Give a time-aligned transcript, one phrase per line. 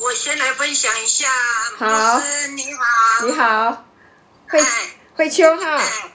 [0.00, 1.28] 我先来分享一下。
[1.78, 2.18] 好。
[2.18, 3.26] 牧师你好。
[3.26, 3.32] 你。
[3.32, 3.86] 好，
[4.48, 5.00] 慧哎。
[5.14, 6.12] 慧秋哈，哎。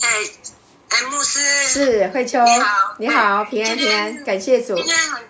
[0.00, 0.30] 哎
[0.90, 1.40] 哎，牧师。
[1.68, 2.96] 是慧秋，你好。
[2.98, 4.74] 你好，哎平安平安，感谢主。
[4.74, 5.22] 今，天很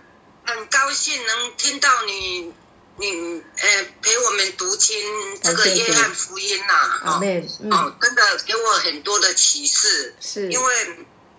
[0.46, 2.52] 很高兴能听到你
[2.96, 4.98] 你呃陪我们读经
[5.42, 6.74] 这个约翰福音呐、
[7.04, 7.10] 哦。
[7.12, 10.74] 阿妹，嗯，哦，真的给我很多的启示，是，因为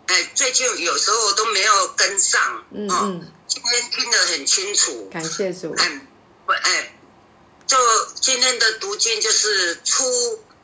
[0.08, 6.08] 哎最近有时候都没有跟上，嗯，今天听得很清楚，感谢主，嗯，
[6.50, 6.98] 我哎，
[7.68, 7.78] 就
[8.20, 10.04] 今天的读经就是出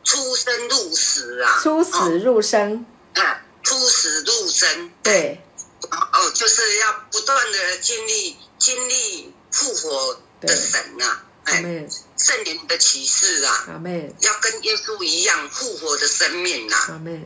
[0.03, 5.43] 出生入死啊，出死入生，哦，啊，出死入生，对，
[5.91, 17.21] 哦，就是要不断的经历经历复活的神啊，哎，圣灵的启示啊，阿妹，要跟耶稣一样复活的生命啊，阿妹，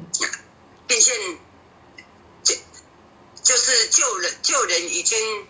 [0.85, 1.15] 变现
[2.43, 2.55] 就
[3.41, 5.47] 就是救人救人已经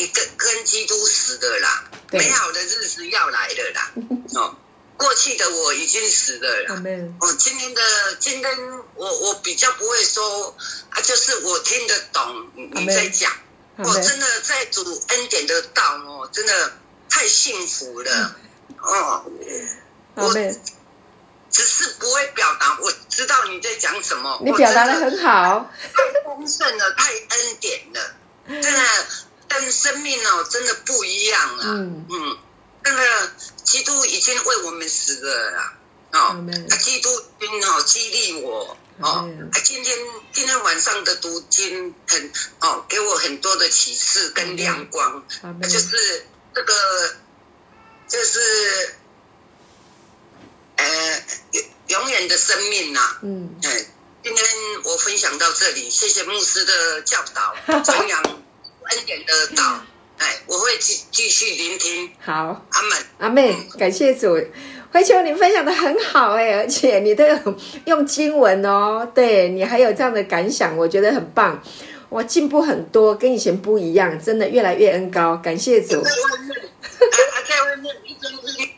[0.00, 3.92] 已跟跟基督死的啦，美好的日子要来了啦，
[4.40, 4.56] 哦，
[4.96, 6.82] 过去的我已经死了啦。
[7.20, 7.82] 哦，今天的
[8.18, 8.58] 今天
[8.94, 10.56] 我我比较不会说
[10.90, 13.30] 啊，就是我听得懂你在讲，
[13.76, 16.72] 我真的在主恩典的道哦，真的
[17.08, 18.36] 太幸福了。
[18.82, 19.24] 哦，
[20.14, 20.34] 我，
[21.50, 28.14] 只是不会表达，我知道你在讲什么，你我表达的很好，太丰盛了，太恩典了，
[28.48, 28.80] 真的
[29.50, 32.38] 跟生命哦真的不一样啊，嗯，嗯，
[32.84, 33.32] 那个
[33.64, 35.74] 基督已经为我们死了啦，
[36.12, 36.18] 哦，
[36.70, 37.08] 啊，基督
[37.40, 39.98] 经哦激励我哦嗯，啊，今天
[40.32, 47.16] 今天晚上的读经很哦，给我很多的启示跟亮光，阿妹啊，就是这个
[48.08, 48.94] 就是
[50.76, 51.22] 呃
[51.88, 53.86] 永永远的生命呐、嗯，哎，
[54.22, 54.46] 今天
[54.84, 58.22] 我分享到这里，谢谢牧师的教导， 传扬
[58.90, 59.80] 恩
[60.18, 62.34] 哎，我会继继续聆听，好。
[62.70, 62.98] 阿门。
[63.18, 64.38] 阿妹，感谢主，
[64.92, 67.34] 慧秋，你分享的很好哎，而且你都有
[67.86, 71.62] 用经文哦，对你还有这样的感想，我觉得很棒，
[72.10, 78.76] 我进步很多，跟以前不一样，真的越来越恩高，感谢主在，外面，啊，在外面一天之内。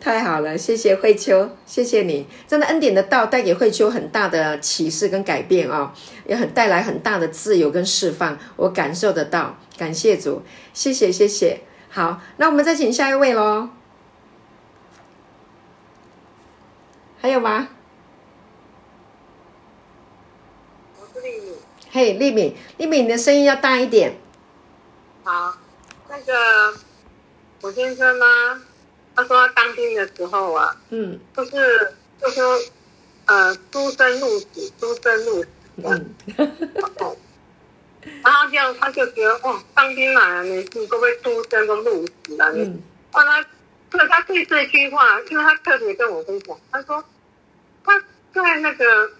[0.00, 5.92] 太好了，谢谢慧秋，谢谢你，真的恩典的道带给慧秋很大的启示跟改变哦，
[6.24, 13.68] 也很带来很大的自由跟释放，我感受得到，感谢主，谢谢谢谢，好，那我们再请下一位喽，
[17.20, 17.68] 还有吗？
[20.98, 21.52] 我是丽丽。
[21.90, 24.16] 嘿，丽敏，丽敏，你的声音要大一点。
[25.24, 25.54] 好，
[26.08, 26.32] 那个
[27.60, 28.24] 我先生呢，
[29.20, 32.58] 他说他当兵的时候啊，嗯就是就说
[33.26, 35.48] 呃出生入死，出生入死。
[35.84, 36.14] 嗯，
[37.00, 37.16] 哦
[38.22, 42.82] 然后这样他就觉得哦，当兵嘛，每次都会出生都入死啊，你嗯
[43.12, 43.44] 后来，
[43.90, 47.04] 对他对这句话，因为他特别跟我分享，他说
[47.84, 48.00] 他
[48.32, 49.10] 在那个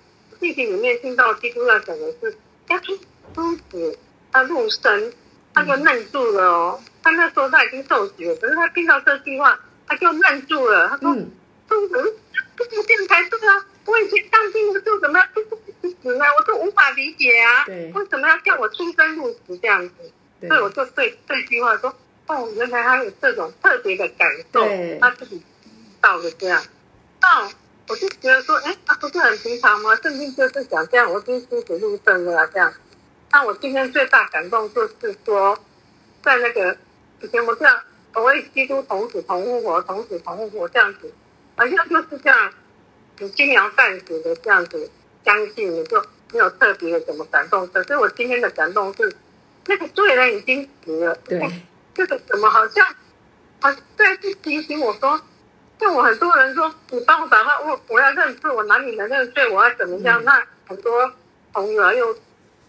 [0.41, 2.35] 剧情里面听到基督要讲的是
[2.69, 2.97] 要出
[3.35, 3.99] 出死，
[4.33, 5.13] 他入生，
[5.53, 6.81] 他就愣住了哦。
[7.03, 9.59] 他那时候他已经受洗了，可是他听到这句话，
[9.91, 10.89] 他就愣住了。
[10.89, 11.29] 他说嗯
[11.69, 12.17] ：“出死，
[12.57, 13.67] 这不这样才对啊！
[13.87, 15.41] 我以前当兵的时候怎么要出
[15.83, 16.25] 死呢？
[16.39, 17.65] 我都无法理解啊！
[17.93, 19.95] 为什么要叫我出生入死这样子？”
[20.41, 21.93] 对所以我就对这句话说
[22.29, 24.65] ：“哦，原来他有这种特别的感受，
[25.01, 25.43] 他自己
[26.01, 26.63] 到了这样。”
[27.23, 27.51] 哦
[27.89, 29.97] 我就觉得说：“哎，他不是很平常吗？
[29.97, 32.73] 圣经就是讲这样，我已经出死入生了啊，这样。”
[33.33, 35.59] 那我今天最大感动就是说，
[36.23, 36.77] 在那个
[37.21, 37.83] 以前我这样，
[38.15, 41.13] 我为基督同死同复活，同死同复活这样子，
[41.57, 42.53] 好像就是这样，
[43.19, 44.91] 你轻描淡写的这样子
[45.25, 47.67] 相信，你就没有特别的什么感动。
[47.69, 49.15] 可是我今天的感动是，
[49.67, 51.41] 那个罪人已经死了，对，
[51.95, 52.87] 这个怎么好像，
[53.61, 55.21] 好再次提醒我说，
[55.79, 60.21] 像我很多人说，你帮我祷告，我我要认罪，我哪里能认罪，我要怎么样？
[60.23, 61.13] 嗯那很多
[61.53, 62.17] 朋友啊又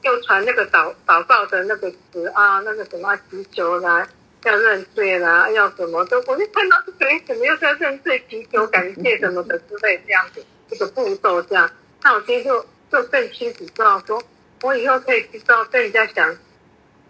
[0.01, 4.07] 又传那个祷祷告的那个词啊，那个什么祈求啦，
[4.43, 11.69] 要认罪啦，要什么都，我就看到这个，哎，怎么又在认罪、祈求、感谢什么的之类这样子，这个步骤这样，
[12.01, 14.21] 那我今天就就更清楚知道说，
[14.61, 16.37] 我以后可以知道跟人家讲，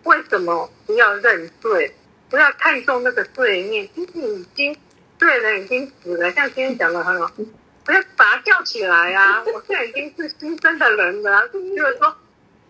[0.03, 1.93] 为什么不要认罪，
[2.29, 4.77] 不要看重那个罪孽，其实已经
[5.17, 7.31] 罪人已经死了，像今天讲的很好，
[7.85, 9.43] 不要把他叫起来啊！
[9.45, 12.15] 我现在已经是新生的人了、就是说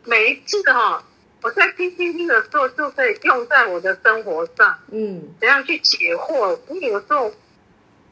[0.05, 1.03] 每一次哈、
[1.41, 6.57] 我在听听听的时候，就可以用在我的生活上，嗯怎样去解惑。
[6.67, 7.33] 你有时候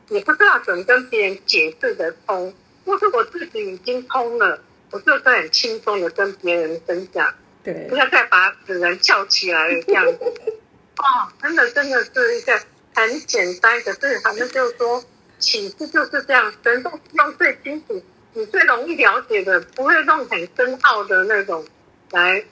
[0.07, 2.53] 你不知道怎么跟别人解释的通，
[2.85, 4.59] 或是我自己已经通了，
[4.91, 7.33] 我就可以很轻松的跟别人分享。
[7.63, 10.17] 对不，要再把死人叫起来了，这样子。
[10.97, 12.59] 哦，真的真的是一个
[12.95, 15.03] 很简单，可是反正就是说
[15.37, 18.01] 启示就是这样，神都是用最清楚、
[18.33, 21.65] 你最容易了解的，不会用很深奥的那种
[22.11, 22.43] 来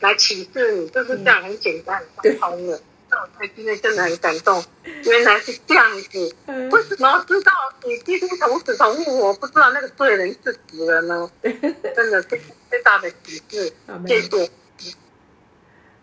[0.00, 2.80] 来启示你，就是这样很简单、很通的。
[3.08, 4.62] 那我在今天真的很感动，
[5.04, 6.34] 原来是这样子。
[6.46, 7.52] 嗯为什么知道
[7.84, 11.30] 你基督同死同复活，不知道那个罪人是死了呢？
[11.42, 12.28] 真的是
[12.68, 13.72] 最大的启示
[14.06, 14.50] 谢谢。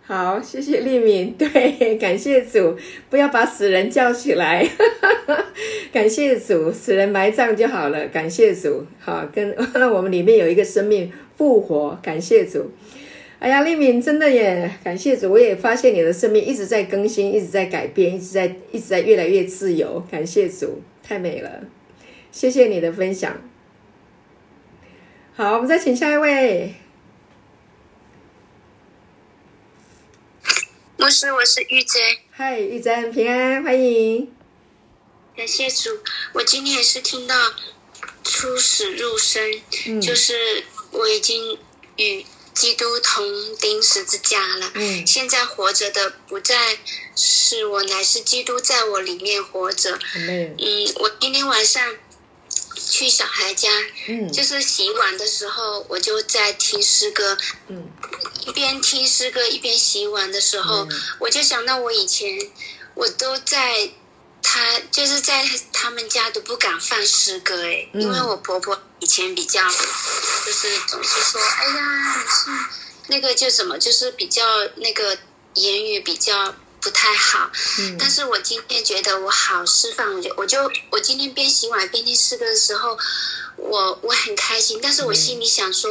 [0.05, 2.77] 好，谢谢丽敏，对，感谢主，
[3.09, 4.69] 不要把死人叫起来，
[5.93, 9.53] 感谢主，死人埋葬就好了，感谢主，好，跟
[9.91, 12.71] 我们里面有一个生命复活，感谢主。
[13.43, 21.65] 哎呀，丽敏真的耶，感谢主，我也发现你的生命一直在更新，一直在改变，一直在一直在越来越自由，感谢主，太美了，
[22.31, 23.41] 谢谢你的分享。
[25.35, 26.75] 好，我们再请下一位。
[30.95, 32.01] 牧师，我是玉珍，
[32.31, 34.31] 嗨，玉珍平安，欢迎。
[35.35, 35.89] 感谢主。
[36.31, 37.35] 我今天也是听到
[38.23, 39.43] 出死入生，
[39.87, 40.33] 嗯就是
[40.91, 41.59] 我已经
[41.97, 42.23] 与
[42.53, 44.71] 基督同钉十字架了。
[44.75, 45.05] 嗯。
[45.05, 46.77] 现在活着的不再
[47.15, 49.99] 是我，乃是基督在我里面活着。
[50.15, 50.55] 嗯，
[50.95, 51.95] 我今天晚上
[52.75, 53.69] 去小孩家，
[54.07, 54.31] 嗯。
[54.31, 57.89] 就是洗碗的时候，我就在听诗歌，嗯。
[58.45, 61.01] 一边听诗歌一边洗碗的时候，嗯。
[61.19, 62.29] 我就想到我以前
[62.93, 63.89] 我都在
[64.43, 68.01] 他就是在他们家都不敢放诗歌哎，嗯。
[68.01, 72.65] 因为我婆婆以前比较就是总是说，哎呀，你是
[73.07, 74.43] 那个就什么，就是比较
[74.75, 75.17] 那个
[75.55, 77.49] 言语比较不太好。
[77.79, 77.97] 嗯。
[77.97, 82.97] 但是我今天觉得我好释放，我就我就我今天边洗碗边听诗歌的时候，
[83.55, 85.89] 我我很开心，但是我心里想说，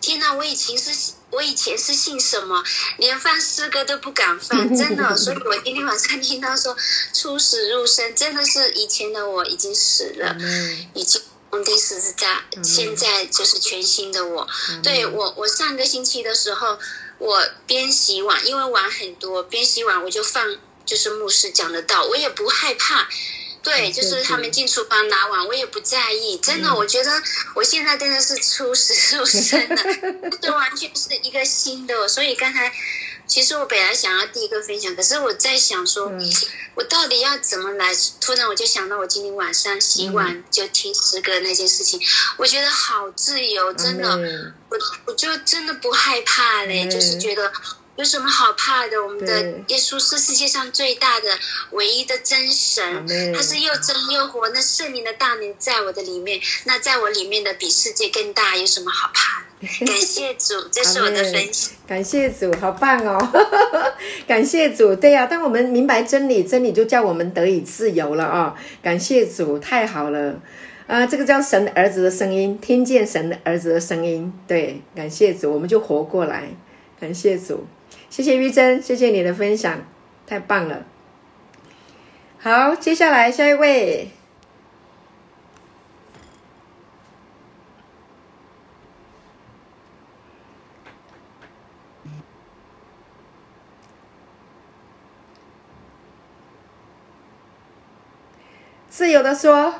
[0.00, 2.62] 天哪，我以前是我以前是信什么，
[2.98, 6.76] 连放诗歌都不敢放，真的， 所以我今天晚上听到说
[7.14, 11.20] 出死入生，真的是以前的我已经死了，妹，已经。
[11.52, 14.46] 红第十字架，现在就是全新的我。
[14.84, 16.78] 对我，我上个星期的时候，
[17.18, 20.56] 我边洗碗，因为碗很多，边洗碗我就放，
[20.86, 23.08] 就是牧师讲的道，我也不害怕。
[23.62, 26.38] 对，就是他们进厨房拿碗，我也不在意。
[26.38, 27.22] 真的，我觉得
[27.54, 29.82] 我现在真的是出死入生了，
[30.40, 32.08] 这完全是一个新的。
[32.08, 32.72] 所以刚才，
[33.26, 36.32] 其实我本来想要第一个分享，可是我在想说，嗯
[36.76, 37.94] 我到底要怎么来？
[38.20, 42.00] 突然我就想到，我今天晚上洗碗就听诗歌那件事情，
[42.38, 44.54] 我觉得好自由，真的。
[44.70, 47.52] 我我就真的不害怕嘞，嗯就是觉得
[48.00, 48.96] 有什么好怕的？
[49.02, 51.28] 我们的耶稣是世界上最大的、
[51.72, 52.82] 唯一的真神
[53.34, 54.48] 他是又真又活。
[54.48, 59.68] 那圣灵的大能在我的里面，那在我里面的比世界更大，有什么好怕的？
[59.84, 61.74] 感谢主，这是我的分享。
[61.86, 63.20] 感谢主，好棒哦！
[64.26, 70.40] 感谢主，对呀、当我们明白真理，真理就叫我们得以自由了啊、感谢主，太好了。
[70.86, 76.48] 啊，这个叫神儿子的声音，听见神儿子的声音，对，感谢主，我们就活过来。
[76.98, 77.66] 感谢主，
[78.10, 79.80] 谢谢玉珍，谢谢你的分享，
[80.26, 80.84] 太棒了。
[82.38, 84.10] 好，接下来下一位，
[98.88, 99.74] 自由的说，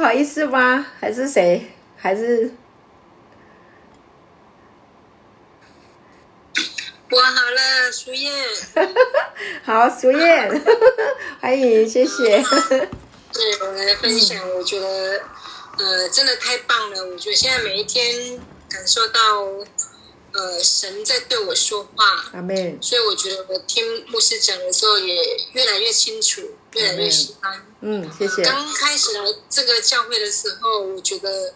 [0.00, 0.86] 好意思吗？
[0.98, 1.70] 还是谁？
[1.96, 2.50] 还是
[7.10, 8.32] 我好了，苏燕。
[9.64, 10.62] 好，苏燕，
[11.40, 12.42] 欢迎，谢谢。
[13.32, 15.20] 对我来分享，我觉得
[15.78, 17.04] 呃真的太棒了。
[17.06, 19.20] 我觉得现在每一天感受到
[20.32, 25.14] 呃神在对我说话，阿妹，所以我觉得我听牧师讲的时候也
[25.52, 26.42] 越来越清楚，
[26.74, 27.66] 越来越喜欢。
[27.80, 28.42] 嗯，谢谢。
[28.42, 31.54] 刚开始来这个教会的时候，我觉得，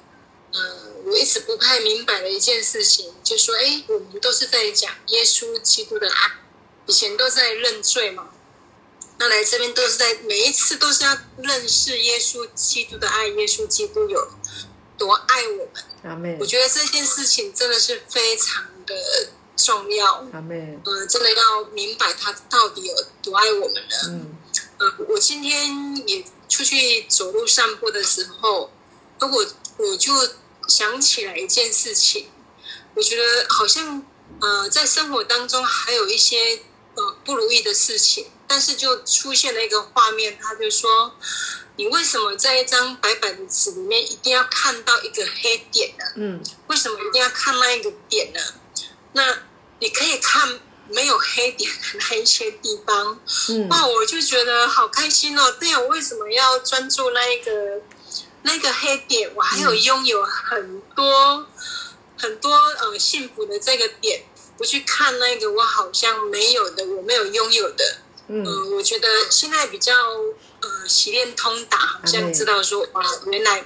[0.53, 0.61] 呃，
[1.05, 6.33] 我一直不太明白的一件事情，就说，哎，我们都是在讲耶稣基督的爱，
[6.87, 8.31] 以前都在认罪嘛，
[9.19, 14.29] 那来这边都是在每一次都是要认识耶稣基督的爱，耶稣基督有
[14.99, 15.85] 多爱我们。
[16.05, 16.37] 阿妹。
[16.41, 18.95] 我，觉得这件事情真的是非常的
[19.57, 23.99] 重要，阿妹，呃，真的要明白他到底有多爱我们了。
[24.09, 24.37] 嗯。
[24.79, 28.71] 呃，我今天也出去走路散步的时候，
[29.21, 29.47] 呃我
[29.77, 30.13] 我就
[30.69, 32.29] 想起来一件事情，
[32.95, 34.05] 我觉得好像
[34.41, 36.59] 呃，在生活当中还有一些
[36.95, 41.13] 呃不如意的事情，但是就出现了一个画面，他就说
[41.75, 46.05] ：“你为什么在一张白板的纸里面一定要看到一个黑点呢？
[46.15, 48.39] 嗯为什么一定要看那一个点呢？
[49.15, 49.39] 那
[49.81, 53.21] 你可以看没有黑点的那一些地方。
[53.49, 55.51] 嗯哇，我就觉得好开心哦！
[55.59, 57.51] 对呀、我为什么要专注那一个
[58.43, 59.35] 那个黑点？
[59.35, 61.45] 我还有拥有很多、
[62.17, 64.23] 很多呃幸福的这个点，
[64.57, 67.99] 不去看那个我好像没有的，我没有拥有的。
[68.29, 69.93] 嗯、嗯我觉得现在比较
[70.61, 73.65] 呃习练通达，好像知道说哇，原来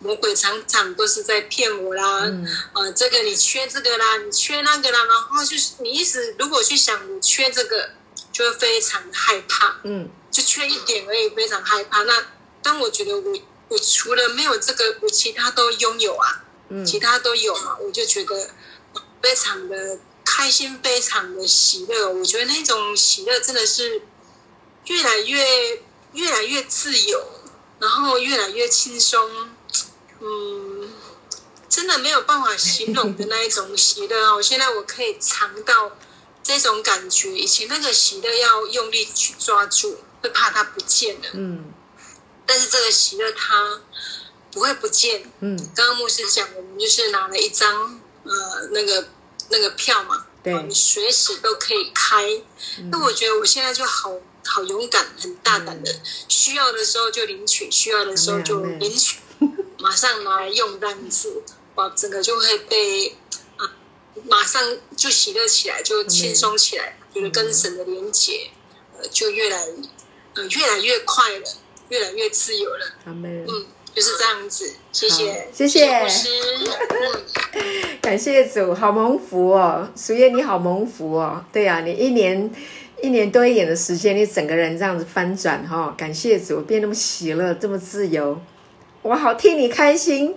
[0.00, 2.22] 魔鬼常常都是在骗我啦。
[2.24, 7.90] 嗯呃，这个你缺这个啦，你缺那个啦，然后就是你一直如果去想你缺这个，
[8.32, 12.02] 就会非常害怕，嗯就缺一点而已，非常害怕。
[12.02, 12.26] 那
[12.62, 13.38] 当我觉得我
[13.68, 18.34] 我除了没有这个，我其他都拥有啊，嗯其他都有嘛，我就觉得
[18.94, 19.98] 呃非常的
[20.32, 22.08] 开心，非常的喜乐。
[22.08, 24.02] 我觉得那种喜乐真的是
[24.84, 25.82] 越来越
[26.12, 27.20] 越来越自由，
[27.80, 29.50] 然后越来越轻松，
[30.20, 30.92] 嗯。
[31.70, 34.42] 真的没有办法形容的那一种喜乐哦！
[34.42, 35.96] 现在我可以尝到
[36.42, 41.28] 这种感觉，以前那个喜乐要用力去抓住，会怕它不见了。
[41.34, 41.72] 嗯
[42.44, 43.80] 但是这个喜乐它
[44.50, 45.30] 不会不见。
[45.38, 49.08] 嗯，刚刚牧师讲，我们就是拿了一张呃那个
[49.50, 52.42] 那个票嘛，对哦你随时都可以开。
[52.90, 54.12] 那、我觉得我现在就好
[54.46, 55.94] 好勇敢，很大胆的，
[56.28, 59.18] 需要的时候就领取，需要的时候就领取，
[59.78, 61.42] 马上拿来用这样子，
[61.74, 63.16] 哇，整个就会被
[63.56, 63.72] 啊，
[64.24, 68.50] 马上就喜乐起来，就轻松起来，觉得跟神的连接，
[68.98, 69.66] 呃，就越来
[70.34, 71.56] 呃越来越快了，
[71.88, 72.86] 越来越自由了。
[73.06, 74.74] 嗯，就是这样子。
[74.92, 76.28] 谢谢好，谢谢牧师。
[77.52, 81.44] 嗯， 感谢主，好蒙福哦，淑燕你好蒙福哦。
[81.52, 82.50] 对呀、你一年
[83.00, 88.36] 一年多一点的时间，你整个人这样子翻转哈、哦，感谢主，变那么喜乐，这么自由，
[89.02, 90.34] 我好替你开心。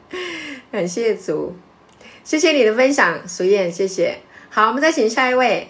[0.72, 1.54] 感谢主，
[2.24, 4.20] 谢谢你的分享，苏燕，谢谢。
[4.48, 5.68] 好，我们再请下一位。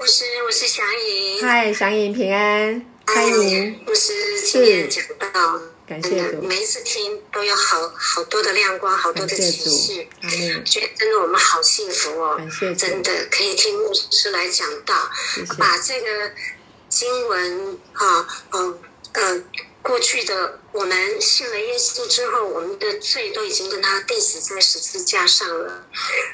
[0.00, 16.32] 我是我是祥颖，嗨，祥颖平安，欢迎，牧师今天讲到，感谢主嗯每一次听都有好好多的亮光，好多的启示，，阿门，觉得真的我们好幸福哦，感谢，真的可以听牧师来讲到，谢谢，把这个
[16.88, 18.78] 经文啊，嗯
[19.12, 19.42] 呃，
[19.82, 25.86] 过去的我们信了耶稣之后，我们的罪都已经跟他钉死在十字架上了。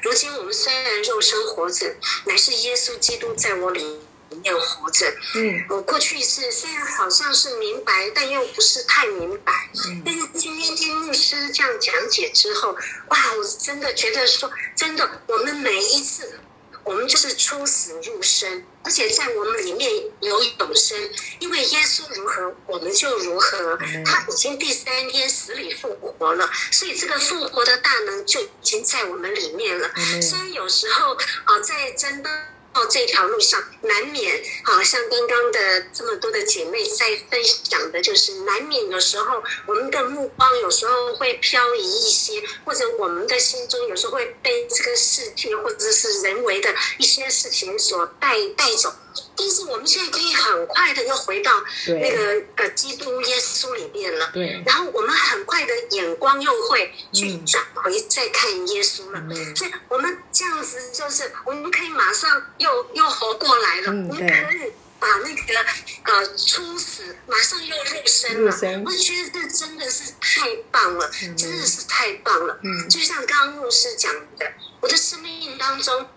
[0.05, 3.99] 如今我们虽然肉身活着，乃是耶稣基督在我里
[4.45, 5.07] 面活着。
[5.35, 9.53] 嗯我过去是虽然好像是明白，但又不是太明白。
[9.87, 12.77] 嗯但是今天听牧师这样讲解之后，
[13.09, 16.39] 哇，我真的觉得说，真的，我们每一次，
[16.85, 21.11] 我们就是出死入生，而且在我们里面有永生。
[21.41, 24.05] 因为耶稣如何，我们就如何嗯。
[24.05, 29.91] 他已经第三天死里复活了，所以这个复活的大能就已经在我们里面了。
[29.97, 32.31] 嗯虽然有时候啊，在真的。
[32.75, 48.93] 到这条路上，难免好像刚刚的这么多的姐妹在分享的，就是难免有时候我们的目光有时候会漂移一些，或者我们的心中有时候会被这个世界或者是人为的一些事情所带带走。
[49.37, 51.53] 但是我们现在可以很快的又回到
[51.87, 54.31] 那个呃基督耶稣里面了。
[54.33, 59.21] 对，然后我们很快的眼光又会去嗯转回再看耶稣了。
[59.21, 65.65] 嗯所以我们这样子就是，我们可以马上又又活过来了，嗯我们可以把那个
[66.05, 68.53] 呃初死马上又入生了。
[68.53, 72.59] 生我觉得这真的是太棒了，嗯真的是太棒了。
[72.63, 76.09] 嗯就像刚刚牧师讲的，我的生命当中，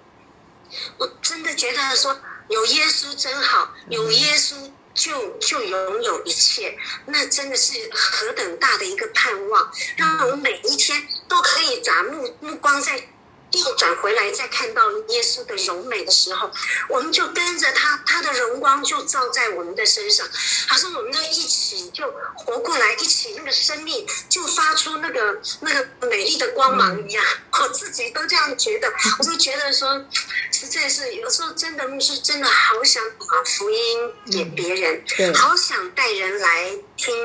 [0.98, 2.18] 我真的觉得说
[2.50, 4.56] 有耶稣真好，有耶稣
[4.94, 13.10] 就就拥有一切，那真的是何等大的一个盼望，让我们每一天都可以把目目光在。
[13.54, 16.52] 右转回来，再看到耶稣的柔美的时候，
[16.90, 20.28] 我们就跟着他，他的荣光就照在我们的身上，
[20.68, 27.24] 好像我们就一起就活过来，一起那个生命就发出那个那个美丽的光芒一样。
[27.62, 30.06] 我自己都这样觉得，我就觉得说，
[30.52, 37.16] 实在是有时候真的是真的好想把福音给别人，好想带人来听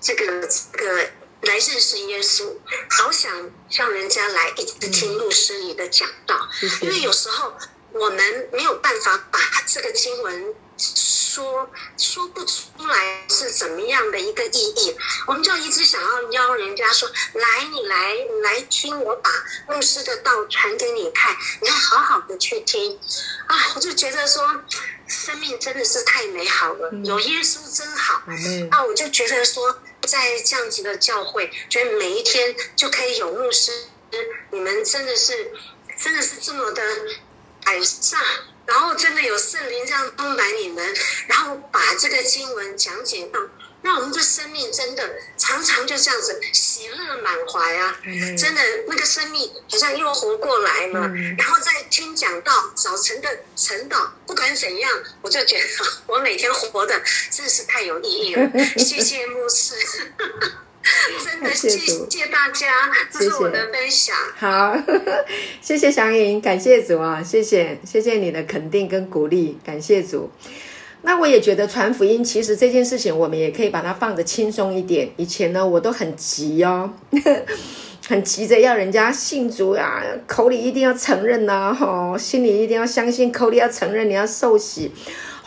[0.00, 1.10] 这个这个。
[1.42, 2.56] 来认识耶稣，
[2.90, 3.32] 好想
[3.70, 6.48] 让人家来一直听牧师你的讲道，
[6.80, 7.54] 因为有时候
[7.92, 19.30] 我们没有办法把这个经文说说不出来是怎么样的一个意义，我们就一直想要邀人家说，来，你来，你来听我把
[19.68, 22.98] 牧师的道传给你看，你要好好的去听。
[23.46, 23.56] 啊！
[23.74, 24.46] 我就觉得说，
[25.06, 28.22] 生命真的是太美好了，有耶稣真好。
[28.70, 33.70] 那我就觉得说，在这样子的教会，觉得每一天就可以有牧师，
[34.50, 35.52] 你们真的是，
[36.02, 36.82] 真的是这么的
[37.64, 38.18] 爱善。
[38.66, 40.94] 然后真的有圣灵这样充满你们，
[41.26, 43.40] 然后把这个经文讲解到，
[43.88, 45.02] 那我们的生命真的
[45.38, 47.96] 常常就这样子喜乐满怀啊！
[48.36, 51.08] 真的那个生命好像又活过来了。
[51.38, 54.90] 然后再听讲道，早晨的晨祷，不管怎样，
[55.22, 55.64] 我就觉得
[56.06, 58.50] 我每天活的真的是太有意义了。
[58.76, 59.74] 谢谢牧师。
[61.24, 64.14] 真的 谢谢大家，这是我的分享。
[64.36, 64.76] 好，
[65.62, 70.30] 谢谢祥云，感谢主啊，谢谢谢谢你的肯定跟鼓励，感谢主。
[71.08, 75.08] 那我也觉得传福音，其实这件事情我们也可以把它放得轻松一点。
[75.16, 76.90] 以前呢，我都很急哦，
[78.06, 84.92] 很急着要人家信主啊，口里一定要承认呐，吼，心里一定要相信，口里要承认你要受洗。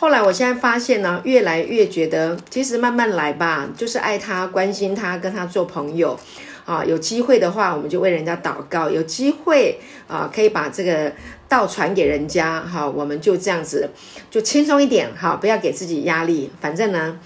[0.02, 6.18] 后来，我现在发现呢，越来越觉得，其实慢慢来吧，就是爱他、关心他、跟他做朋友，
[6.64, 9.78] 啊，有机会的话，我们就为人家祷告；有机会
[10.08, 11.12] 啊，可以把这个
[11.48, 13.88] 道传给人家，哈，我们就这样子，
[14.28, 16.50] 就轻松一点，哈，不要给自己压力。
[16.60, 17.20] 反正呢，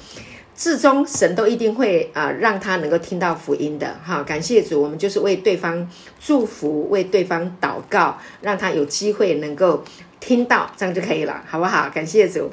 [0.55, 4.23] 至终神都一定会啊，让他能够听到福音的，哈。
[4.23, 5.91] 感谢主，我们就是为对方
[6.21, 9.83] 祝福，为对方祷告，让他有机会能够。
[10.27, 11.89] 听到这样就可以了，好不好？
[11.89, 12.51] 感谢主，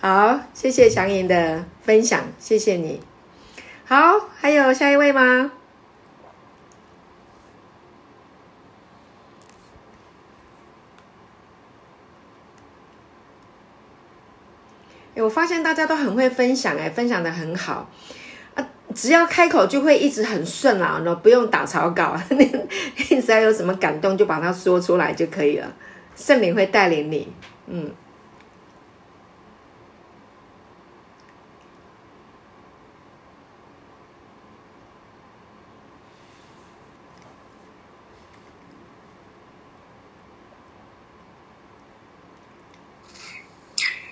[0.00, 3.00] 好，谢谢祥云的分享，谢谢你。
[3.84, 5.50] 好，还有下一位吗？
[15.16, 17.90] 哎，我发现大家都很会分享，哎，分享的很好，
[18.94, 25.74] 只要开口就会一直很顺啊，那不用打草稿， 你只要有什么感动就把它说出来就可以了。
[26.16, 27.32] 圣灵会带领你，
[27.66, 27.94] 嗯。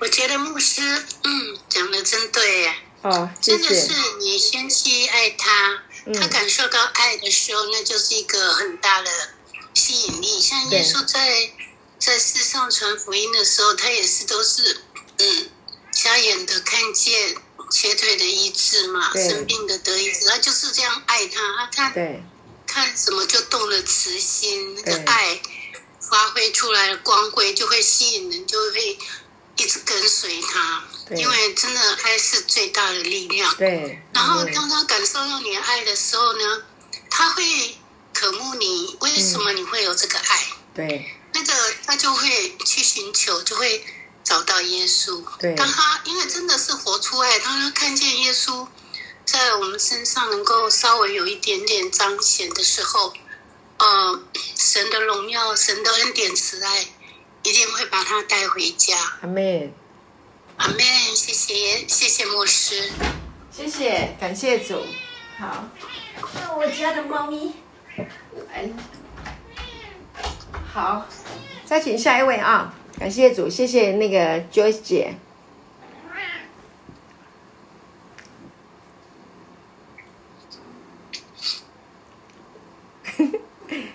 [0.01, 0.83] 我觉得牧师，
[1.25, 2.75] 嗯，讲的真对耶。
[3.03, 3.91] 哦，真的是
[4.21, 9.11] 你先去爱他，他感受到爱的时候，那就是一个很大的
[9.73, 10.41] 吸引力。
[10.41, 11.51] 像耶稣在。
[12.05, 14.77] 在世上传福音的时候，他也是都是，
[15.17, 15.51] 嗯，
[15.91, 17.35] 瞎眼的看见，
[17.71, 22.23] 瘸腿的医治嘛，生病的得医治，他就是这样爱他，他看
[22.67, 25.41] 看什么就动了慈心，那个爱
[25.99, 28.99] 发挥出来的光辉就会吸引人，就会
[29.57, 30.85] 一直跟随他，
[31.17, 33.57] 因为真的爱是最大的力量。
[33.57, 36.63] 对，然后当他感受到你的爱的时候呢，
[37.09, 37.43] 他会
[38.13, 40.47] 渴慕你，为什么你会有这个爱？
[40.75, 41.11] 对。
[41.35, 41.53] 那个
[41.85, 43.85] 他就会去寻求，就会
[44.23, 45.23] 找到耶稣。
[45.39, 48.67] 对，当他因为真的是活出爱，当他看见耶稣
[49.25, 53.13] 在我们身上能够稍微有一点点彰显的时候，
[53.79, 54.23] 呃，
[54.57, 56.87] 神的荣耀、神的恩典、慈爱，
[57.43, 58.97] 一定会把他带回家。
[59.23, 59.73] 阿妹，
[60.57, 60.85] 阿妹，
[61.17, 62.93] 谢谢，谢谢牧师，
[63.51, 64.87] 谢谢，感谢主。
[65.37, 65.69] 好，
[66.35, 67.55] 那我家的猫咪
[68.53, 69.04] 来了。
[70.75, 71.07] 好。
[71.65, 72.75] 再请下一位啊！
[72.99, 75.15] 感谢主，谢谢那个 Joyce 姐。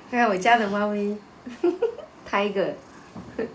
[0.10, 1.18] 看看我家的猫咪
[2.30, 2.76] ，Tiger。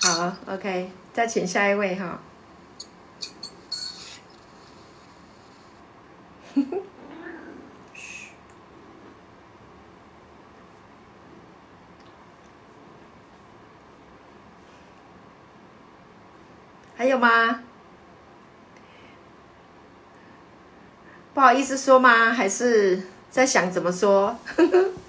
[0.00, 2.20] 好，OK，再请下一位哈。
[16.96, 17.60] 还有吗？
[21.33, 22.32] 不好意思说吗？
[22.32, 22.98] 还是
[23.30, 24.34] 在想怎么说？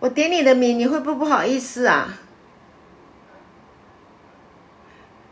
[0.00, 2.18] 我点你的名，你会不不好意思啊？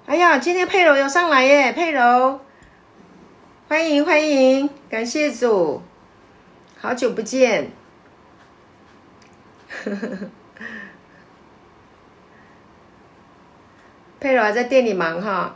[0.07, 2.41] 哎，呀，今天佩柔有上来耶，佩柔，
[3.67, 5.83] 欢迎欢迎，感谢主，
[6.79, 7.73] 好久不见。
[14.21, 15.55] 佩柔还在店里忙哈。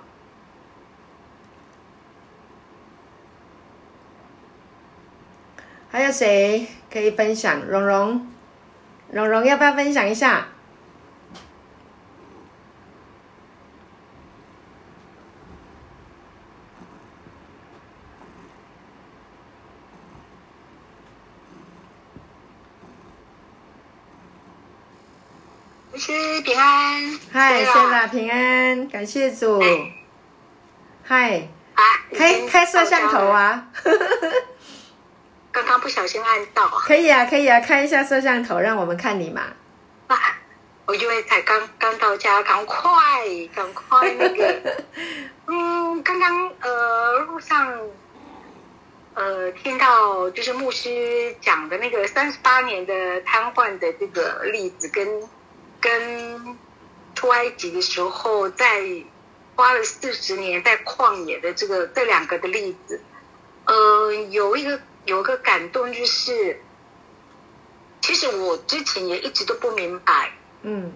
[5.91, 7.61] 还有谁可以分享？
[7.67, 8.32] 蓉蓉，
[9.13, 10.47] 蓉蓉要不要分享一下？
[25.93, 29.63] 牧师平安，嗨，对啊谢啦，平安，感谢主。
[31.05, 31.83] 嗨，啊，
[32.17, 33.69] 开开摄像头啊！
[35.53, 39.43] 刚刚不小心按到可以啊，可以啊，开一下摄像头，让我们看你嘛。
[40.07, 40.17] 啊，
[40.87, 42.83] 我因为才刚刚到家，赶快
[43.55, 44.63] 赶快那个，
[45.47, 47.79] 嗯，刚刚呃路上
[49.13, 55.23] 呃听到就是牧师讲的那个三十八年的瘫痪的这个例子，跟
[55.81, 56.57] 跟
[57.15, 58.83] 出埃及的时候在
[59.55, 63.03] 花了四十年在旷野的这个这两个的例子，
[63.67, 66.61] 呃，有一个有个感动就是。
[68.05, 70.93] 其实我之前也一直都不明白，嗯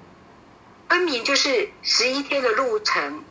[0.89, 3.23] 分明就是十一天的路程，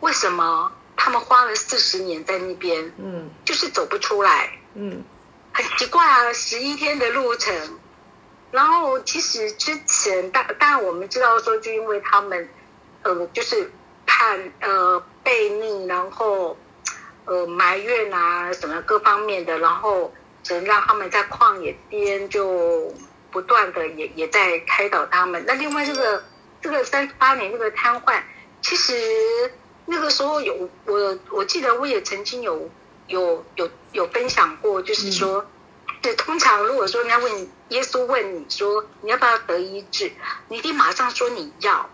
[0.00, 4.58] 为什么他们花了四十年在那边，嗯就是走不出来？
[4.74, 5.04] 嗯
[5.52, 7.78] 很奇怪啊，十一天的路程。
[8.50, 12.48] 然后其实之前当当然我们知道说，就因为他们
[13.02, 13.70] 呃就是
[14.06, 16.58] 叛呃悖逆，然后
[17.26, 20.12] 呃埋怨啊什么各方面的，然后
[20.42, 22.94] 神让他们在旷野边就
[23.30, 25.44] 不断的也也在开导他们。
[25.46, 26.24] 那另外这个
[26.60, 28.20] 这个三十八年这个瘫痪，
[28.62, 28.94] 其实
[29.86, 32.70] 那个时候有我我记得我也曾经有
[33.06, 35.46] 有有有分享过，就是说，
[36.02, 40.10] 对，通常如果说人家问耶稣问你说你要不要得医治，
[40.48, 41.88] 你一定马上说你要，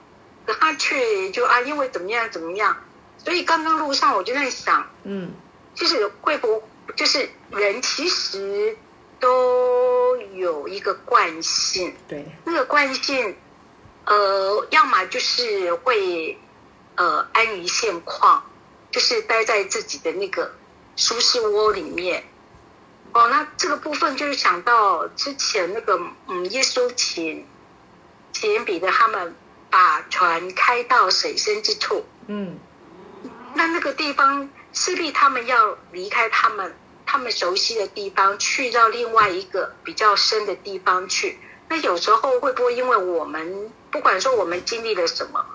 [0.47, 2.77] 可他却就啊因为怎么样怎么样，
[3.19, 5.33] 所以刚刚路上我就在想，嗯。
[5.75, 6.63] 就是会不
[6.95, 8.77] 就是人其实
[9.19, 13.37] 都有一个惯性，对，那个惯性，
[14.05, 16.39] 呃，要么就是会
[16.95, 18.45] 呃安于现况，
[18.91, 20.55] 就是待在自己的那个
[20.97, 22.25] 舒适窝里面。
[23.13, 27.47] 哦，那这个部分就是想到之前那个嗯，耶稣请
[28.33, 29.35] 请彼得他们
[29.71, 32.59] 把船开到水深之处，嗯。
[33.55, 41.39] 那那个地方势必他们要离开他们他们熟悉的地方，去到另外一个比较深的地方去。
[41.69, 45.47] 那有时候会不会因为我们不管说我们经历了什么，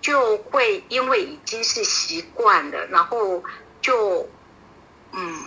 [0.00, 3.44] 就会因为已经是习惯了，然后
[3.82, 4.26] 就
[5.12, 5.42] 嗯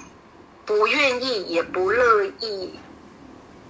[0.63, 2.79] 不愿意也不乐意，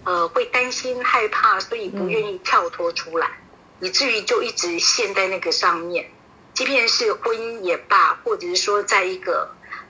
[0.03, 3.39] 呃会担心害怕，所以不愿意跳脱出来，
[3.79, 6.11] 以至于就一直陷在那个上面。
[6.57, 9.47] 即便是婚姻也罢，或者是说在一个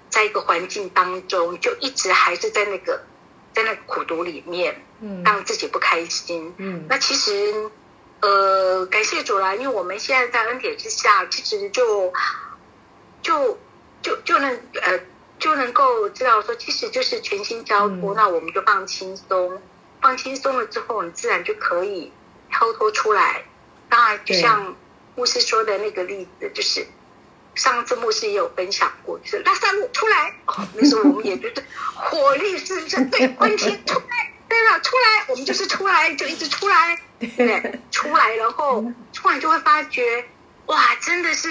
[0.10, 3.06] 在一个环境当中，就一直还是在那个
[3.54, 6.54] 在那个苦读里面，嗯让自己不开心。
[6.58, 7.72] 嗯那其实，
[8.20, 12.12] 呃，感谢主啦，因为我们现在在恩典之下，其实就
[13.22, 13.58] 就
[14.02, 15.00] 就就能呃
[15.40, 19.62] 就能够知道说，其实就是全心交托，嗯那我们就放轻松，
[20.02, 22.12] 放轻松了之后，你自然就可以
[22.50, 23.46] 跳脱出来。
[23.88, 24.76] 当然，就像
[25.18, 26.86] 牧师说的那个例子，就是
[27.56, 31.64] 上次牧师也有分享过，就是拉萨路出来，哦，那时候我们也觉得
[31.96, 37.80] 火力是是对关天出来，对了，出来，我们就是出来，就一直出来，对？
[37.90, 40.24] 出来，然后突然就会发觉，
[40.68, 41.50] 哇，真的是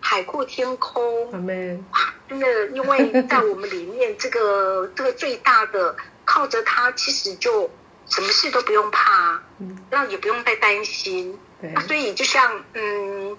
[0.00, 7.70] 海阔天空，真的，因为在我们里面，这个这个最大的靠着它，其实就
[8.08, 11.38] 什么事都不用怕，嗯那也不用再担心。
[11.60, 13.36] 对那所以就像嗯，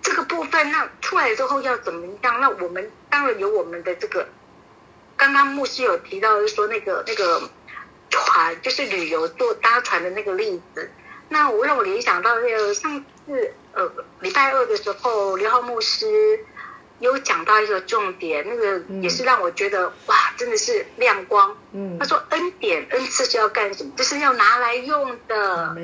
[0.00, 2.40] 这个部分，那出来之后要怎么样？
[2.40, 4.26] 那我们当然有我们的这个，
[5.16, 7.42] 刚刚牧师有提到，就是说那个那个
[8.10, 10.90] 船，就是旅游坐搭船的那个例子。
[11.28, 16.40] 那我让我联想到那个上次呃礼拜二的时候，刘浩牧师
[17.00, 21.54] 有讲到一个重点，那个嗯也是让我觉得、哇，真的是亮光。
[21.72, 23.92] 嗯他，说恩典恩赐是要干什么？
[23.94, 25.76] 就是要拿来用的。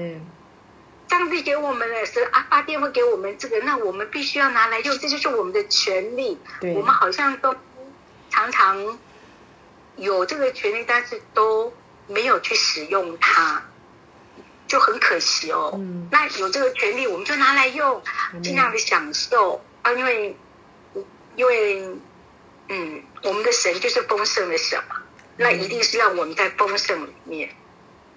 [1.15, 6.37] 上帝给我们的是阿发电会给我们这个，那我们必须要拿来用，这就是我们的权利。
[6.75, 7.55] 我们好像都
[8.31, 8.99] 常常
[9.95, 11.73] 有这个权利，但是都
[12.09, 13.63] 没有去使用它，
[14.67, 15.71] 就很可惜哦。
[15.77, 18.03] 嗯那有这个权利，我们就拿来用，
[18.43, 20.37] 尽量的享受啊，因为
[21.37, 21.97] 因为
[22.71, 24.97] 嗯，我们的神就是丰盛的神嘛，
[25.37, 27.55] 那一定是让我们在丰盛里面。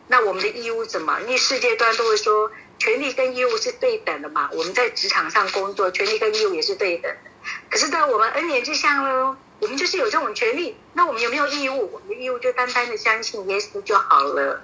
[0.08, 1.22] 那我们的义务怎么？
[1.22, 4.50] 因为世界端都会说，权利跟义务是对等的嘛。
[4.54, 7.32] 我们在职场上工作，权利跟义务也是对等的。
[7.70, 10.78] 可是，在我们恩典之下呢，我们就是有这种权利。
[10.94, 11.92] 那我们有没有义务？
[11.94, 14.62] 我们的义务就单单的相信耶稣就好了。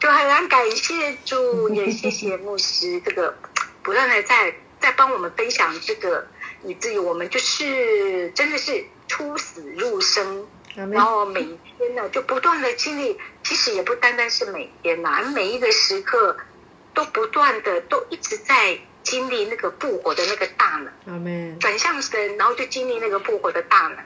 [0.00, 3.34] 就很感谢主，也谢谢牧师，这个
[3.82, 6.26] 不断的在在帮我们分享这个，
[6.64, 10.46] 以至于我们就是真的是出死入生。
[10.74, 16.34] 然后每天呢，就不断的经历，其实也不单单是每天呐，每一个时刻
[16.94, 21.58] 都不断的都一直在经历那个复活的那个大能。
[21.58, 23.98] 转向神，然后就经历那个复活的大能。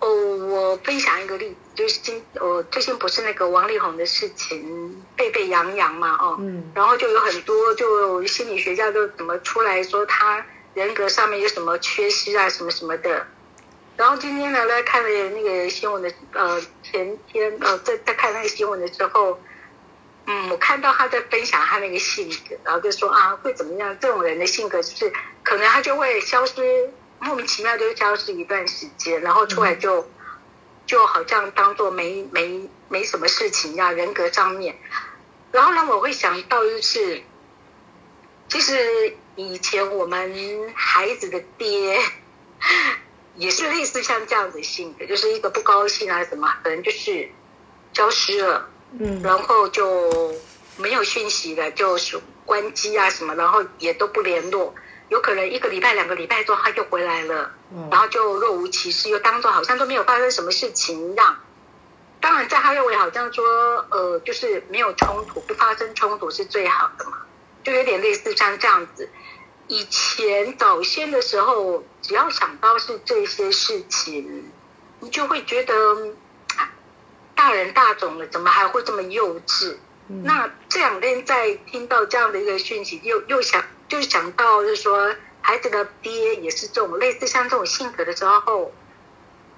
[0.00, 0.08] 哦，
[0.46, 13.26] 我分享一个例子，就是今哦最近不是那个王力宏的事情沸沸扬扬嘛，哦，嗯，然后就有很多就心理学家都怎么出来说他人格上面有什么缺失啊，什么什么的。
[13.98, 19.38] 然后今天呢，来看了那个新闻的，呃，前天呃，在在看那个新闻的时候，
[20.30, 23.98] 嗯，我看到他在分享他那个性格，然后就说啊，会怎么样？
[23.98, 25.12] 这种人的性格就是，
[25.42, 30.08] 可能他就会消失，莫名其妙就消失一段时间，然后出来就
[30.86, 34.78] 就好像当做没没没什么事情一样，人格上面。
[35.50, 37.22] 然后呢，我会想到就是，
[38.48, 42.00] 其实以前我们孩子的爹。
[43.36, 47.30] 也是类似像这样子性格，就是一个不高兴啊什么，可能就是
[47.94, 50.34] 消失了，嗯，然后就
[50.76, 54.74] 没有讯息了，就是关机啊什么，然后也都不联络，
[55.08, 57.52] 有可能一个礼拜、两个礼拜之后他就回来了，
[57.90, 61.36] 然后就若无其事，又当做好像都没有发生什么事情一样。
[62.20, 63.44] 当然，在他认为好像说，
[63.90, 67.18] 呃，就是没有冲突，不发生冲突是最好的嘛，
[67.64, 69.08] 就有点类似像这样子。
[69.68, 74.50] 以前早先的时候，只要想到是这些事情，
[74.98, 75.74] 你就会觉得
[77.40, 79.76] 大人大种了，怎么还会这么幼稚？
[80.08, 88.74] 那这两天在听到这样的一个讯息，又又想就想到，就是说孩子的爹也是这种类似像这种性格的时候，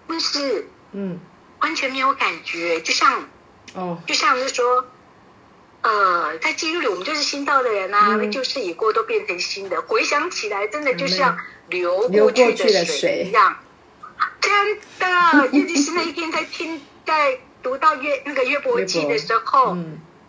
[0.07, 1.19] 但是嗯，
[1.59, 3.29] 完全没有感觉，就像
[3.75, 4.87] 哦，就像是说。
[5.85, 9.83] 呃，在记录里，我们就是新到的人啊，那旧事已过，都变成新的。
[9.83, 11.37] 回想起来，真的就像
[11.71, 13.57] 流过去的水一样，
[14.41, 15.49] 真的。
[15.51, 19.77] 尤其是那一天在听，在读到约那个约伯记的时候，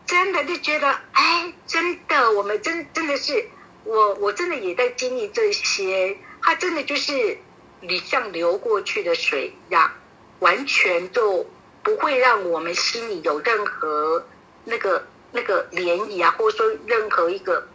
[0.06, 3.50] 真的就觉得，哎，真的，我们真真的是，
[3.84, 6.18] 我我真的也在经历这些。
[6.42, 7.38] 它真的就是
[7.82, 9.92] 你像流过去的水一样，
[10.40, 11.46] 完全就
[11.84, 14.26] 不会让我们心里有任何
[14.66, 15.08] 那个。
[15.36, 17.68] 那个涟漪啊，或者说任何一个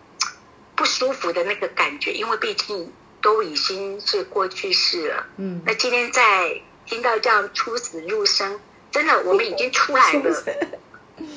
[0.76, 5.26] 不舒服的那个感觉，因为毕竟都已经是过去式了。
[5.38, 10.44] 嗯，那今天在听到这样出死入生，真的，我们已经出来了，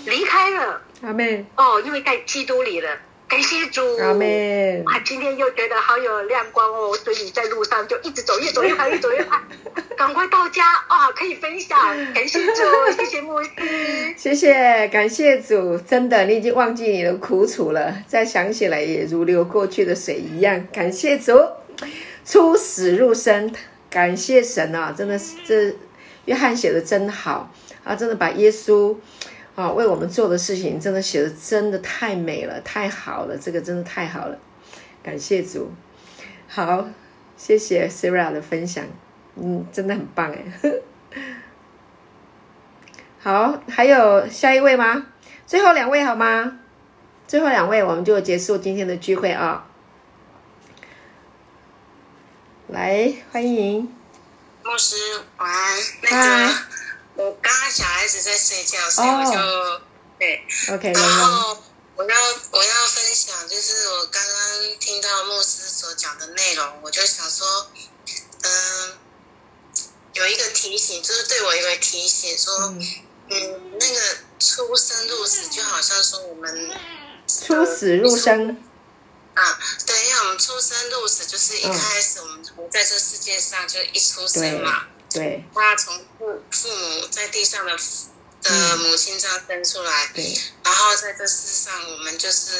[0.05, 0.81] 离开了。
[1.01, 2.89] 阿妹哦，因为在基督里了。
[3.27, 9.41] 感谢主，阿妹，啊，今天又觉得好有亮光哦，所以在路上就一直走，越走越快，越走越快，
[9.95, 11.79] 赶快到家啊，可以分享。
[12.13, 12.53] 感谢主，
[12.97, 13.49] 谢谢牧师，
[14.17, 20.67] 谢谢，感谢主，真的，你已经忘记你的苦楚了，再想起来也如流过去的水一样。
[20.73, 21.31] 感谢主，
[22.25, 23.55] 出死入生，
[23.89, 25.73] 感谢神啊，真的是这
[26.25, 27.49] 约翰写的真好
[27.83, 28.95] 啊，真的把耶稣。
[29.53, 34.39] 啊，为我们做的事情真的写的真的太美了，太好了，这个真的太好了，
[35.03, 35.69] 感谢主。
[36.47, 36.87] 好，
[37.35, 38.85] 谢谢 Sarah 的分享，
[39.35, 40.45] 嗯，真的很棒哎。
[43.19, 45.07] 好，还有下一位吗？
[45.45, 46.59] 最后两位好吗？
[47.27, 49.67] 最后两位，我们就结束今天的聚会啊。
[52.69, 53.93] 来，欢迎
[54.63, 54.95] 牧师，
[55.37, 55.77] 晚安。
[56.01, 56.57] 那个。
[57.13, 59.81] 我刚刚小孩子在睡觉，所以我就
[60.17, 60.93] 对，OK。
[60.93, 61.61] 然后
[61.97, 62.17] 我要
[62.51, 67.69] 我要分享，就是我刚刚听到牧师所讲的内容，我就想说，
[68.43, 68.97] 嗯，
[70.13, 72.55] 有一个提醒，就是对我一个提醒，说，
[73.29, 73.99] 嗯，那个
[74.39, 76.71] 出生入死，就好像说我们
[77.27, 78.63] 出死入生
[79.41, 84.85] 啊，对，因为我们出生入死，就是一开始我们活在这世界上，就一出生嘛。
[85.09, 87.77] 对，他从父父母在地上的
[88.43, 92.51] 的母亲这样生出来，对，然后在这世上，我们就是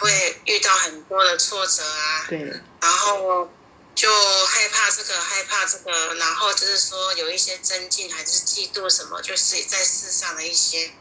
[0.00, 2.38] 会遇到很多的挫折啊，对，
[2.80, 3.50] 然后
[3.94, 4.08] 就
[4.46, 10.92] 害怕这个，害怕这个，然后就是说有一些增进还是嫉妒什么，就是在世上的一些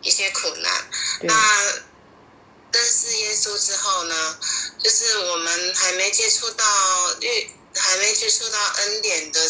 [0.00, 0.72] 一些苦难。
[1.20, 1.34] 那
[2.72, 4.38] 认识耶稣之后呢，
[4.78, 6.64] 就是我们还没接触到
[7.20, 7.50] 遇。
[7.72, 9.40] 还没接触到恩典的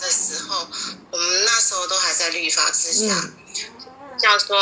[0.00, 0.66] 的时候，
[1.12, 3.30] 我们那时候都还在律法之下。
[4.18, 4.58] 像说，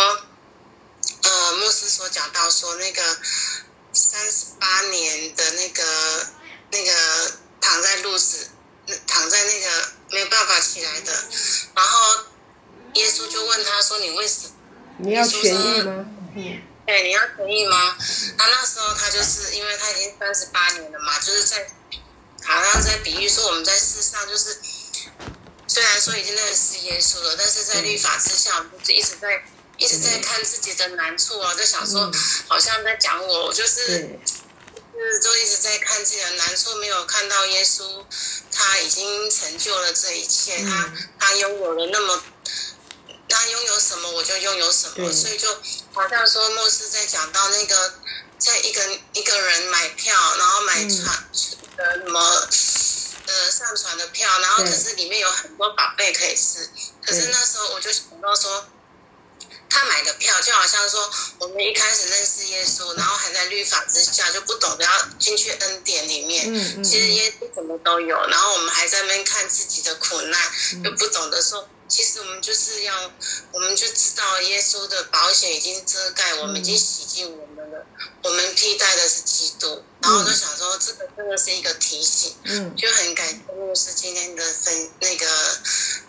[1.23, 3.03] 呃，牧师所讲到说，那个
[3.95, 6.27] 三十八年的那个
[6.71, 8.51] 那个躺在路子，
[9.07, 11.13] 躺在那个没有办法起来的，
[11.75, 12.25] 然后
[12.93, 14.53] 耶稣就问他说：“你为什么？
[14.99, 16.05] 你要痊愈吗？”
[16.37, 16.63] 嗯。
[16.85, 17.97] 对，你要同意吗？
[18.37, 21.67] 他那时候他就是因为他已经三十八年了嘛，就是在
[22.45, 24.59] 好像在比喻说我们在世上就是
[25.69, 29.45] 虽然说已经认识耶稣了，但是在律法之下，我们就一直在
[29.77, 32.11] 一直在看自己的难处啊，就想说
[32.49, 34.19] 好像在讲我，就是
[34.93, 38.05] 就是就一直在看自己的难处，没有看到耶稣
[38.51, 42.23] 他已经成就了这一切，他他拥有了那么。
[43.33, 45.49] 他拥有什么，我就拥有什么，所以就
[45.93, 47.95] 好像说，牧师在讲到那个，
[48.39, 51.25] 在一个一个人买票，然后买船
[51.79, 52.21] 呃什么
[53.27, 56.69] 呃上船的票，然后可是里面有很多宝贝可以吃，
[57.05, 58.67] 可是那时候我就想到说，
[59.71, 70.53] 他买的票就好像说，我们一开始认识耶稣，然后还在律法之下，就不懂得要进去恩典里面，其实耶稣什么都有，然后我们还在那边看自己的苦难，
[70.85, 71.69] 就不懂得说。
[71.93, 72.95] 其实我们就是要，
[73.53, 77.85] 我们就知道耶稣的保险已经遮盖，我们已经洗净我们了。
[78.23, 85.27] 我们替代的是基督，然后就想说，这个真的是一个提醒，嗯，就很感谢牧师今天的分那个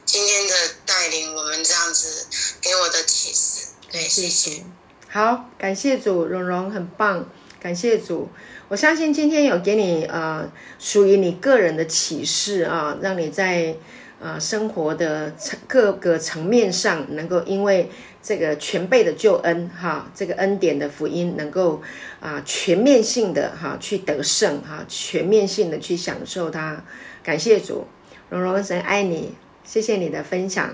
[0.05, 2.27] 今天的带领，我们这样子
[2.61, 4.63] 给我的启示，对，谢谢。
[5.09, 7.29] 好，感谢主，蓉蓉很棒，
[7.61, 8.29] 感谢主。
[8.69, 13.75] 我相信今天有给你呃属于你个人的启示啊，让你在。
[14.23, 17.89] 啊，生活的层各个层面上，能够因为
[18.21, 21.81] 这个全备的救恩，哈，这个恩典的福音，能够
[22.21, 26.81] 啊全面性的哈去得胜，哈，全面性的去享受它。
[27.21, 27.85] 感谢主，
[28.29, 29.33] 荣荣神爱你，
[29.65, 30.69] 谢谢你的分享，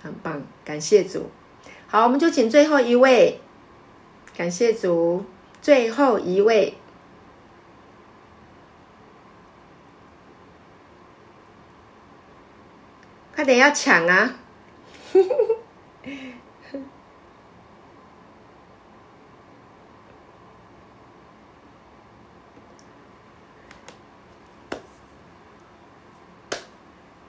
[0.00, 1.28] 很棒，感谢主。
[1.88, 3.40] 好，我们就请最后一位，
[4.36, 5.24] 感谢主，
[5.60, 6.74] 最后一位。
[13.34, 14.38] 快点要抢啊！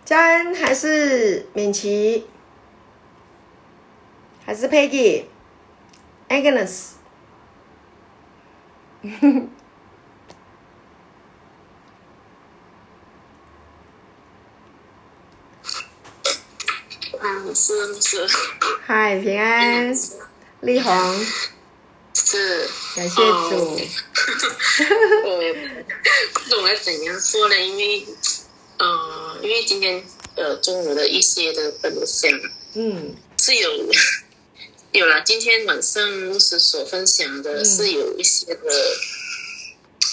[0.05, 2.27] 嘉恩还是敏琪，
[4.45, 6.91] 还是 Peggy，Agnes。
[17.65, 18.27] 是是，
[18.85, 19.97] 嗨，平安，
[20.59, 21.25] 丽红，
[22.13, 23.79] 是，感谢主。
[25.23, 25.53] 我也
[26.33, 28.05] 不懂该怎样说呢，因为，
[28.79, 30.03] 呃，因为今天
[30.35, 32.29] 呃中午的一些的分享，
[32.73, 33.89] 嗯，是有
[34.91, 35.21] 有了。
[35.21, 38.97] 今天晚上牧师所分享的是有一些的，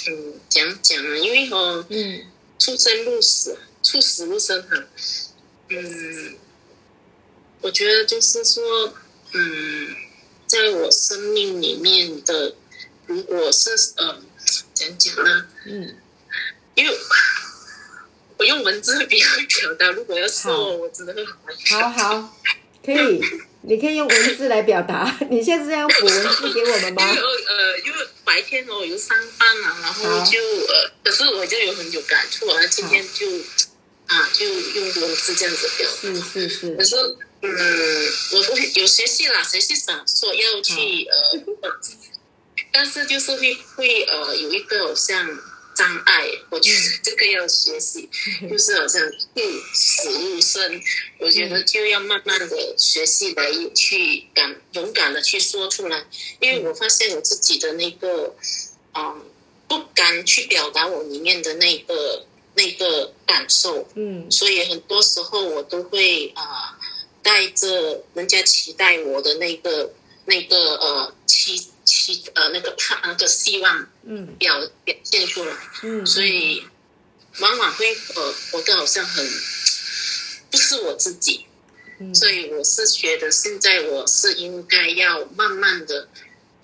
[0.06, 2.26] 嗯，讲讲啊，因为哦，嗯，
[2.60, 4.84] 出生入死，出死入生哈，
[5.70, 6.36] 嗯。
[7.62, 8.94] 我觉得就是说，
[9.32, 9.94] 嗯，
[10.46, 12.54] 在我生命里面的，
[13.06, 14.18] 如果是呃，
[14.72, 15.46] 讲讲呢？
[15.66, 15.96] 嗯，
[16.74, 16.98] 因为
[18.38, 19.26] 我用文字比较
[19.60, 21.24] 表达，如果要说，我真的会
[21.70, 22.38] 好好，
[22.82, 23.20] 可以，
[23.60, 25.14] 你可以用文字来表达。
[25.28, 27.02] 你现在是要补文字给我们吗？
[27.12, 33.26] 因为呃，因为白天我有上班嘛，然后就呃，可是我就有很有感触啊，今天就
[34.06, 36.00] 啊，就用文字这样子表达。
[36.00, 36.74] 是是是。
[36.74, 36.96] 可是。
[37.42, 37.48] 嗯，
[38.32, 41.42] 我会有学习啦，学习想说要去呃，
[42.70, 45.26] 但是就是会会呃有一个好像
[45.74, 48.08] 障碍，我觉得这个要学习，
[48.50, 50.82] 就是好像入死入生，
[51.18, 56.04] 我觉得就要慢慢的学习来去敢勇敢的去说出来，
[56.40, 58.34] 因为我发现我自己的那个
[58.94, 59.24] 嗯
[59.66, 66.76] 不敢去表达我里面的那个那个感受，嗯，所以很多时候我都会啊。
[67.30, 69.92] 带着人家期待我的那个、
[70.24, 76.64] 那个呃期期呃那个盼那个希望，嗯，表表现出来，嗯，所以
[77.38, 79.24] 往往会呃，活得好像很
[80.50, 81.46] 不是我自己，
[82.00, 86.08] 嗯，所以我是觉得现在我是应该要慢慢的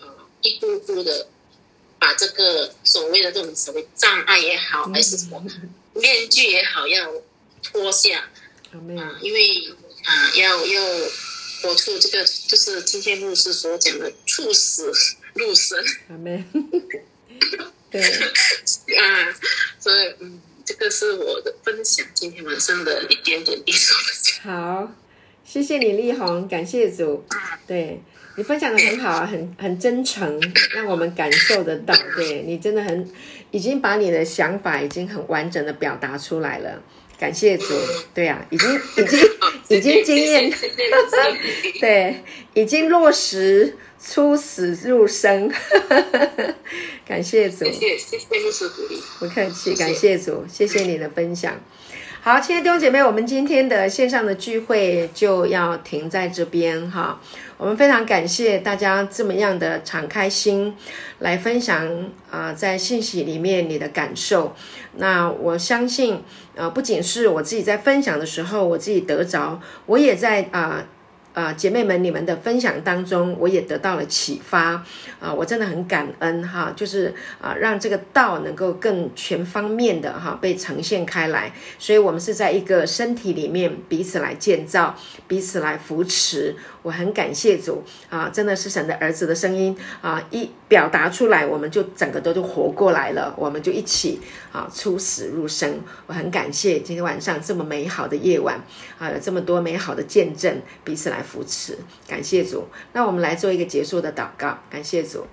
[0.00, 0.06] 呃
[0.42, 1.28] 一步步的
[2.00, 5.40] 把这个所谓的这种所谓障碍也好，还是什么
[5.94, 7.12] 面具也好，要
[7.62, 8.28] 脱下，
[8.72, 9.72] 啊，因为。
[10.06, 10.82] 啊，要要
[11.62, 14.92] 活出这个，就是今天牧师所讲的“猝死
[15.34, 15.78] 入生”。
[16.08, 16.44] 阿门。
[17.90, 18.00] 对。
[18.02, 19.34] 啊，
[19.80, 24.48] 所以嗯，这个是我的分享，今天晚上的一点点滴收的。
[24.48, 24.92] 好，
[25.44, 27.24] 谢谢你，丽红，感谢主。
[27.66, 28.00] 对
[28.36, 30.40] 你分享的很好啊，很很真诚，
[30.72, 31.94] 让我们感受得到。
[32.14, 33.10] 对你真的很，
[33.50, 36.80] 已经把你的想法已经很完整的表达出来了。
[37.18, 37.64] 感谢主，
[38.14, 38.68] 对呀，已经
[39.68, 40.52] 已经已经经验，
[41.80, 42.22] 对，
[42.54, 45.50] 已经落实出死入生。
[47.06, 48.66] 感谢主，谢谢谢谢
[49.18, 51.58] 不客气，感谢主，谢谢你的分享。
[52.28, 57.20] 好，亲爱的弟兄姐妹，我们今天的线上的聚会就要停在这边哈。
[57.56, 60.74] 我们非常感谢大家这么样的敞开心
[61.20, 61.88] 来分享
[62.28, 64.56] 啊，在信息里面你的感受。
[64.96, 66.20] 那我相信，
[66.56, 70.84] 呃，不仅是我自己在分享的时候，我自己得着，我也在啊。
[71.36, 74.82] 啊，姐妹们，你们的分享当中，我也得到了启发
[75.20, 75.30] 啊！
[75.30, 81.52] 我真的很感恩哈，就是啊，让这个道能够更全方面的哈被呈现开来。
[81.78, 84.94] 所以，我们是在一个身体里面彼此来建造，
[85.28, 86.56] 彼此来扶持。
[86.80, 94.20] 我很感谢主啊，真的是神的儿子的声音啊，一表达出来，我们就整个都就活过来了，我们就一起
[94.52, 95.80] 啊出死入生。
[96.06, 98.58] 我很感谢今天晚上这么美好的夜晚
[98.98, 102.68] 啊，有这么多美好的见证，彼此来扶持，感谢主。
[102.92, 105.26] 那我们来做一个结束的祷告，感谢主。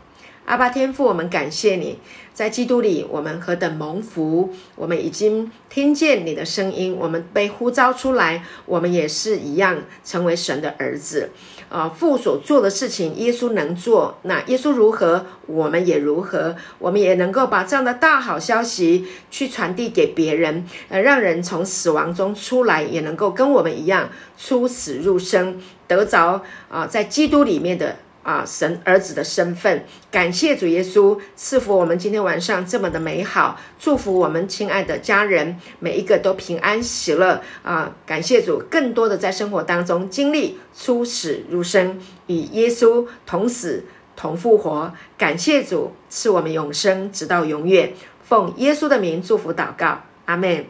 [0.45, 1.97] 阿爸天父，我们感谢你，
[2.33, 4.53] 在基督里我们何等蒙福！
[4.75, 11.29] 我们已经听见你的声音，我们被呼召出来，我们也是一样成为神的儿子。
[11.69, 27.95] 啊，父所做的事情，耶稣能做，那耶稣如何，我们也如何，我们也能够把这样的大好消息去传递给别人，呃，让人从死亡中出来，也能够跟我们一样出死入生，得着啊，在基督里面的。
[28.23, 37.93] 啊，神儿子的身份，感谢主耶稣赐福我们今天晚上这么的美好，祝福我们亲爱的家人每一个都平安喜乐啊！
[38.05, 43.83] 感谢主，更多的在生活当中经历出死入生，与耶稣同死
[44.15, 44.93] 同复活。
[45.17, 47.93] 感谢主赐我们永生，直到永远。
[48.23, 50.65] 奉耶稣的名祝福祷告，阿门，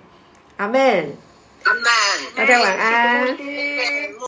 [0.57, 1.15] 阿门，
[1.63, 1.83] 阿门。
[2.35, 3.37] 大家晚安。